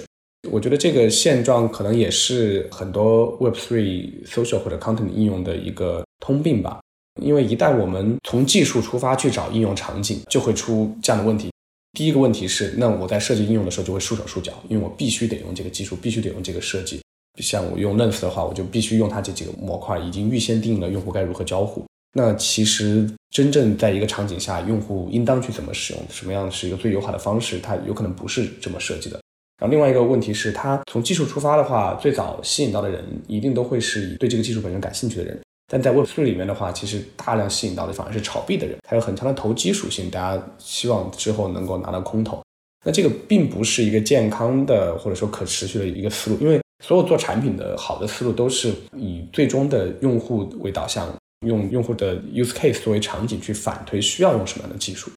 [0.51, 6.79] 我觉得这个现状可能也是很多 Web3 social 或者 content 应用的一个通病吧。
[7.21, 11.49] 因为一旦我们从技术出发去找应用场景，就会出这样的问题。
[11.93, 17.01] 第一个问题是，那我在设计应用的时候就会束手束脚，因为我必须得用这个技术，必须得用这个设计。
[17.41, 21.83] 像我用 Lens 的话，我就必须用它这几个模块，已经预先定了用户该如何交互。
[22.13, 29.19] 那其实真正在一个场景下，用户应当去怎么使用，什么样是一个最优化的方式，它有可能不是这么设计的。
[29.59, 35.39] 然后另外一个问题是，它从技术出发的话，最早吸引到的人一定都会是对这个技术本身感兴趣的人。
[35.69, 42.41] 但在 Web3 里面的话，其实大量吸引到的反而是炒币的人，它有很强的投机属性，大家希望之后能够拿到空投。
[42.85, 51.11] 那这个并不是一个健康的或者说可持续的一个思路，因为所有做产品的好的思路都是以最终的用户为导向，
[51.45, 55.09] 用用户的 use case 作为场景去反推需要用什么样的技术，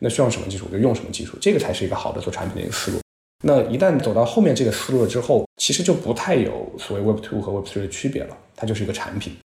[0.00, 2.98] 那需要什么技术我就用什么技术，这个才是一个好的做产品的一个思路。
[3.44, 9.36] 那一旦走到后面这个思路了之后，其实就不太有所谓 Web Two 和 Web Three 的区别了，它就是一个产品。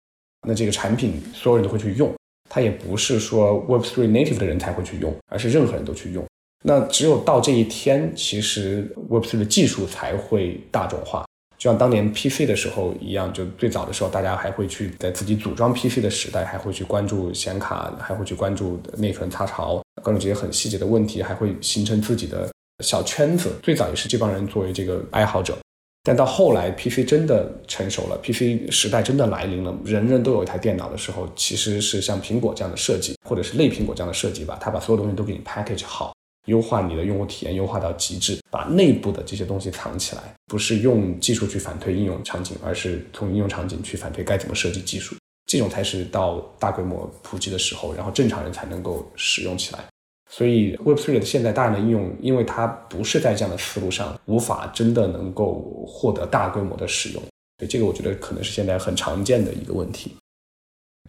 [0.48, 2.12] 那这个产品所有人都会去用，
[2.50, 6.26] 它也不是说 Web Three native 的人才会去用，而是任何人都去用。
[6.64, 11.26] 那只有到这一天，其实 Web Three 的技术才会大众化，
[11.58, 22.50] 就像当年 PC 的时候一样，就最早的时候，大家还会去在自己组装 PC 的时代，还会去关注显卡，还会去关注内存插槽，关注这些很细节的问题，还会形成自己的。
[22.82, 25.58] 小圈子最早也是这帮人作为这个爱好者，
[26.04, 36.14] 但到后来 PC 真的成熟了，PC 时代真的来临了，人人都有一台电脑的时候，其实是像苹果这样的设计，或者是类苹果这样的设计吧，它把所有东西都给你 package 好，
[36.48, 49.86] 优化你的用户体验，优化到极致，把内部的这些东西藏起来，不是用技术去反推应用场景，而是从应用场景去反推该怎么设计技术，这种才是到大规模普及的时候，然后正常人才能够使用起来。
[50.32, 57.22] 所以 Web3 的现在大量的应用，因为它不是在这样的思路上，无法真的能够获得大规模的使用。
[57.58, 60.16] 对这个，我觉得可能是现在很常见的一个问题。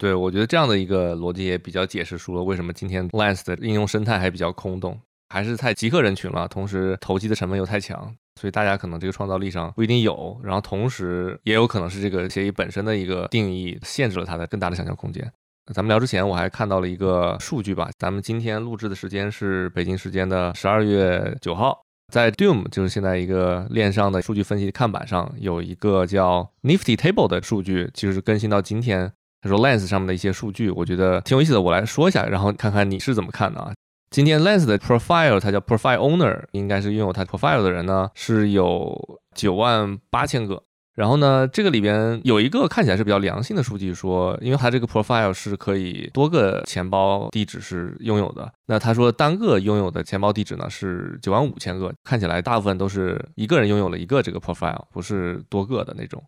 [0.01, 4.99] 对，我觉得这样的一个逻辑也比较解释出了为什么今天 Lens 的应用生态还比较空洞，
[5.29, 8.13] 还是太极客人群了，同时投机的成本又太强。
[8.41, 15.31] 所以大家可能这个创造力上不一定有，然后同时也有可能是这个协议本身的一个定义限制了它的更大的想象空间。
[15.71, 29.09] 咱们聊之前，我还看到了一个数据吧，咱们今天录制的时间是北京时间的十二月九号，在 Doom 就是现在一个链上的数据分析看板上有一个叫 Nifty Table 的数据，其实是更新到今天。
[29.41, 33.71] 他说 Lens 上面的一些数据，我觉得挺有意思的，我来说一下，然后看看你是怎么看的啊。
[34.09, 40.61] 今天 Lens 的 Profile，它叫 Profile Owner，应该是拥有它 Profile 的人呢是有九万八千个。
[40.95, 48.51] 然后呢，这个里边有一个看起来是比较良心的数据，说因为它这个 Profile 是可以多个钱包地址是拥有的。
[48.67, 56.23] 那他说单个拥有的钱包地址呢是九万五千个，看起来大部分都是一个人拥有了一个这个 Profile，不是多个的那种。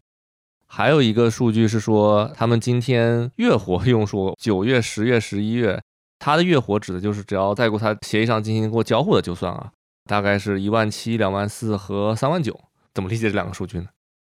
[0.68, 5.80] 还有一个数据是说，他们今天月活用户九月、十月、十一月，
[6.18, 9.72] 它的月活指的就是只要在过它协议上进行过交互的就算啊，
[10.09, 12.59] 大概是一万七、两万四和三万九，
[12.95, 13.86] 怎么理解这两个数据呢？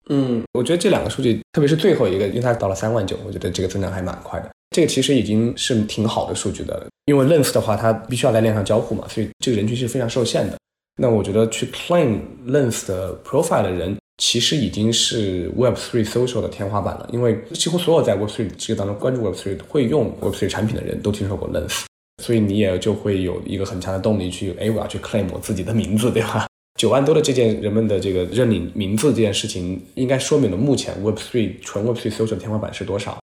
[0.09, 4.51] 嗯，我觉得这两个数据，特别是最后一个，因为它到了三万九，我觉得这个增长还蛮快的。
[4.75, 10.57] 这个其实已经是挺好的数据的，因为 Lens 的话，它必须要在链上交互嘛，所以这个人群是非常受限的。
[11.01, 13.97] 那我觉得去 claim Lens 的 profile 的人。
[14.21, 21.85] 其实已经是 Web3 social 的天花板了，因为几乎所有在 Web3 这个当中关注 Web3 会用 Web3 产品的人都听说过 Lens，
[22.21, 26.48] 所以你也就会有一个很强的动力去，哎，我要去 claim 我自己的名字，对吧？
[26.79, 33.19] 九万多的这件人们的这个认领名字这件事情，应该说明了目前 Web3 纯 Web3 social 天花板是多少。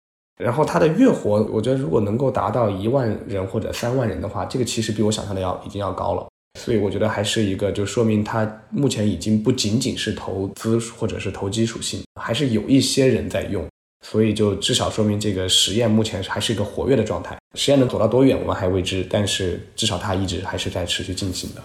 [0.44, 6.28] 然后它的月活，我觉得如果能够达到一万人或者三万人的话，这个其实比我想象的要已经要高了。
[6.60, 13.64] 所以我觉得还是一个，就说明它目前已经不仅仅是投资或者是投机属性，还是有一些人在用，
[14.04, 17.38] 所以就至少说明这个实验目前还是一个活跃的状态。
[17.56, 21.62] 实验能走到多远，我们还未知，但是至少它一直还是在持续进行的。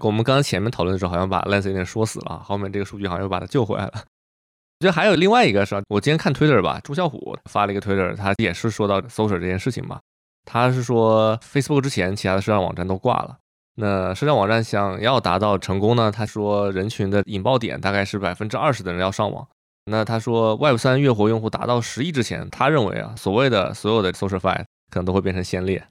[0.00, 3.92] 我们刚刚前面讨论的时候，好像把 Lens 有点说死了，后面这个数据好像又把它救回来了。
[3.94, 9.98] 我觉得还有另外一个是吧，我今天看 Twitter 吧，朱啸虎发了一个 Twitter，他也是说到 Social 这件事情嘛，
[10.44, 13.38] 他是说 Facebook 之前其他的社交网站都挂了。
[13.74, 16.10] 那社交网站想要达到成功呢？
[16.10, 19.46] 他说人群的引爆点大概是百分之二十的人要上网。
[19.86, 25.84] 那他说 Web 三月活用户达到十亿之前，他认为啊，所谓的所有的 social file 可能都会变成先烈。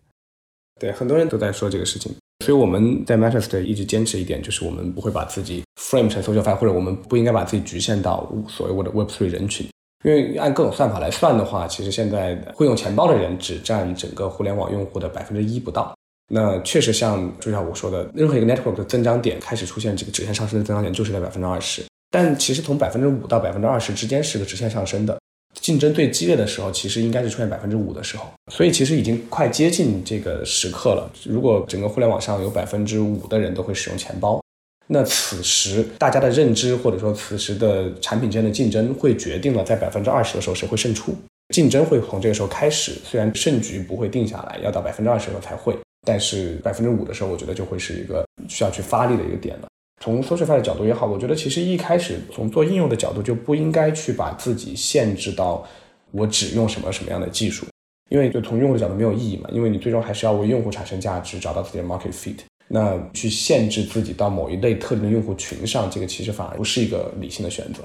[0.79, 2.15] 对，很多人都在说这个事情。
[2.45, 9.67] 所以我们在 Manchester 一直坚持一点，就是我们不会把自己 frame 成 social f i 或者我们不应该把自己局限到所谓的 Web three 人群。
[10.05, 15.93] 因为按各种算法来算的话，其实现在会用钱包的人只占整个互联网用户的百分之一不到。
[16.31, 21.83] 那确实像朱小武说的，任何一个 network 的增长点开始出现这个直线上升的增长点，就是在百分之二十。
[22.11, 25.19] 但其实从百分之五到百分之二十之间是个直线上升的，
[25.61, 28.25] 竞争最激烈的时候，其实应该是出现百分之五的时候。
[28.51, 31.11] 所以其实已经快接近这个时刻了。
[31.25, 34.41] 如果整个互联网上有百分之五的人都会使用钱包，
[34.87, 41.13] 那此时大家的认知或者说此时的产品间的竞争，会决定了在百分之二十的时候谁会胜出。
[41.53, 45.77] 竞争会从这个时候开始，虽然胜局不会定下来，要到百分之二十的时候才会。
[46.05, 49.67] 但是百分之五的时候，我觉得就会是一个需要去发力的一个点了。
[49.99, 55.65] 从 SocialFi 的角度也好，我觉得其实一开始从做应用的角度就不应该去把自己限制到
[56.11, 57.65] 我只用什么什么样的技术，
[58.09, 59.49] 因为就从用户的角度没有意义嘛。
[59.51, 62.37] 因为你最终还是要为用户产生价值，找到自己的 market fit。
[62.69, 67.81] 那去限制自己到某一类特定的用户群上，这个其实反而不是一个理性的选择。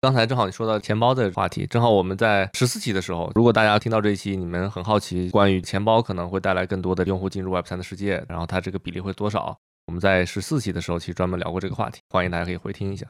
[0.00, 9.56] 刚才正好你说到钱包的话题，正好我们在十四期的时候，如果大家听到这一期，你们很好奇关于钱包可能会带来更多的用户进入 Web 三的世界，然后它这个比例会多少？
[9.86, 13.06] 我们在十四期的时候其实专门聊过这个话题，欢迎大家可以回听一下。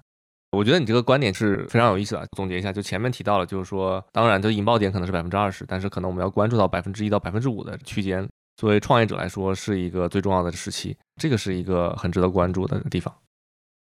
[0.53, 2.27] 我觉得你这个观点是非常有意思的。
[2.37, 13.14] 总结一下，就前面提到了，就是说，当然这引爆点可能是百分之二十，但是可能我们要关注到百分之一到百分之五的区间，作为创业者来说是一个最重要的时期，这个是一个很值得关注的地方。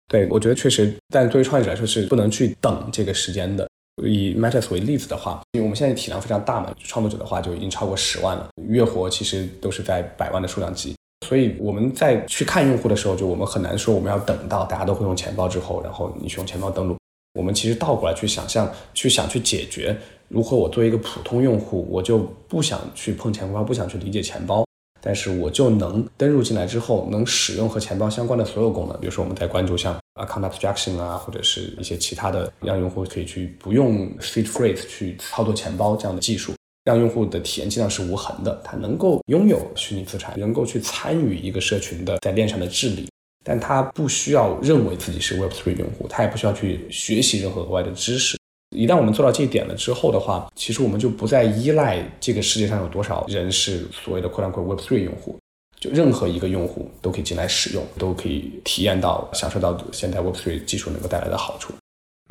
[0.08, 3.68] 对，我觉得确实，但对于创业者来说是不能去等这个时间的。
[4.04, 10.96] 以 Matters 为例子的话，因为我们现在体量非常大嘛，创作者的话就已经超过十万了，月活其实都是在百万的数量级。
[11.32, 16.98] 所以我们在去看用户的时候，就我们很难说我们要等到大家都会用钱包之后，然后你去用钱包登录。
[17.40, 19.96] 我们其实倒过来去想象，去想去解决，
[20.28, 22.20] 如何我作为一个普通用户，我就
[22.50, 24.66] 不想去碰钱包，不想去理解钱包。
[25.02, 36.52] 但是我就能登入进来之后，能使用和钱包相关的所有功能，比如说我们在关注像 account abstraction 啊，或者是一些其他的，让用户可以去不用 seed phrase 去操作钱包这样的技术，
[36.84, 43.10] 让用户的体验尽量是无痕的，他能够拥有虚拟资产，能够去参与一个社群的在链上的治理，
[43.44, 48.38] 但他不需要认为自己是 Web3 用户，他也不需要去学习任何额外的知识。
[48.76, 55.38] 一旦我们做到这一点了之后的话，其实我们就不再依赖这个世界上有多少人是所谓的扩展 Web3 用户。
[55.80, 61.74] 就任何一个用户都可以进来使用，都可以体验到、享受到现在 Web3 技术能够带来的好处。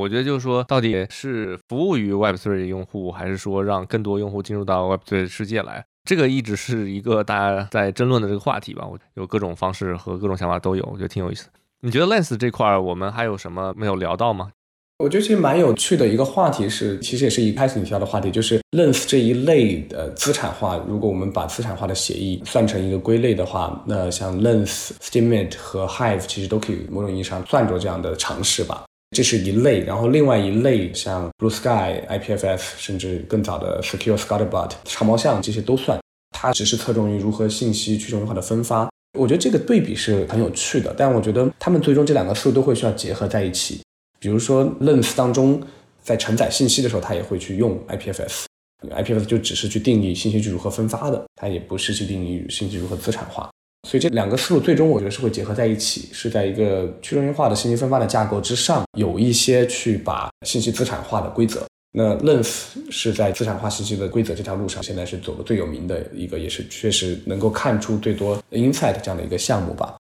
[0.00, 5.84] 我觉得就是说，到底是服务于 Web3 的用户，还是说让更多用户进入到 Web3 世界来？
[6.08, 8.86] 这个一直是一个大家在争论的这个话题吧。
[8.86, 11.48] 我有各种方式和各种想法都有，我觉得挺有意思。
[11.82, 14.50] 你觉得 Lens 这块儿我们还有什么没有聊到吗？
[14.98, 20.76] 我觉得其实蛮有趣的一个话题是，其实也是一开始你提到的话题，就是 Lens 这一类的资产化。
[20.86, 28.84] 如果我们把资产化的协议算成一个归类的话，那像 Lens、Steemit 和 Hive 其实都可以某种意义上算作这样的尝试吧。
[29.10, 35.98] 这是一类，然后另外一类像 Blue Sky、IPFS，甚至更早的 Secure Scuttlebot、长毛象这些都算。
[36.30, 38.88] 它只是侧重于如何信息去中心化的分发。
[39.18, 43.80] 我觉得这个对比是很有趣的，但我觉得他们最终这两个思路都会需要结合在一起。
[44.20, 45.60] 比如说，Lens 当中
[46.00, 53.50] 在承载信息的时候，它也会去用 IPFS，IPFS 就只是去定义信息是如何分发的，它也不是去定义信息如何资产化。
[53.88, 61.66] 所以这两个思路最终我觉得是会结合在一起，是在一个去中心化的信息分发的架构之上，有一些去把信息资产化的规则。
[61.92, 69.96] 那 Lens 是在资产化信息的规则这条路上，现在是走的最有名的一个，也是确实能够看出最多 insight 这样的一个项目吧。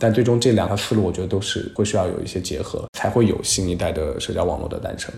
[0.00, 5.12] 但最终这两条思路，我觉得都是会需要有一些结合，才会有新一代的社交网络的诞生。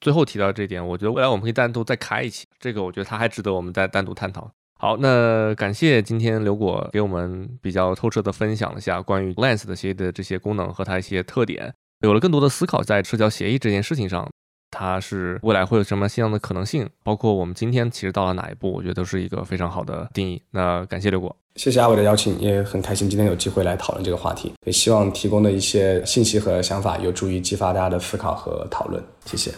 [0.00, 4.50] 最后提到这点，我觉得未来我们可以单独再开一期，这个我觉得它还值得我们再单独探讨。
[4.82, 14.28] 好，那感谢今天刘果给我们比较透彻的分享了一下关于 Lens 的协议的这些功能和它一些特点，有了更多的思考在社交协议这件事情上。
[14.72, 16.88] 它是未来会有什么新样的可能性？
[17.04, 20.42] 包括我们今天其实到了哪一步，我觉得都是一个非常好的定义。
[20.50, 29.00] 那感谢刘果，谢谢阿伟的邀请，也很开心今天有机会来讨论这个话题，也希望提供的一些信息和想法有助于激发大家的思考和讨论。
[29.26, 29.52] 谢谢。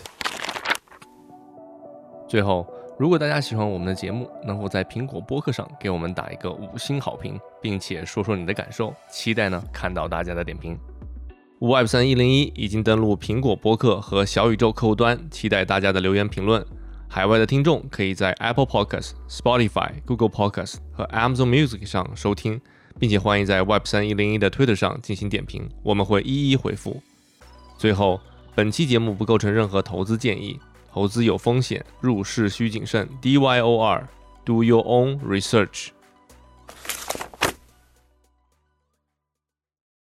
[2.28, 2.66] 最后，
[2.96, 8.94] 如果大家喜欢我们的节目，能否在苹果播客上给我们打一个五星好评，并且说说你的感受？
[9.10, 10.78] 期待呢看到大家的点评。
[11.58, 16.64] Web 三一零一已经登录苹果播客和小宇宙客户端，期待大家的留言评论。
[17.08, 22.60] 海外的听众可以在 Apple Podcast、Spotify、Google Podcast 和 Amazon Music 上收听，
[23.00, 27.02] 并且欢迎在 Web 三一零一的 Twitter 上进行点评，我们会一一回复。
[27.76, 28.20] 最后，
[28.54, 30.60] 本期节目不构成任何投资建议，
[30.94, 33.08] 投资有风险，入市需谨慎。
[33.20, 35.88] D Y O R，Do your own research。